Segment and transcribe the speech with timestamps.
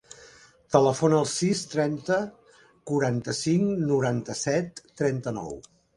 [0.75, 2.17] Telefona al sis, trenta,
[2.93, 5.55] quaranta-cinc, noranta-set, trenta-nou.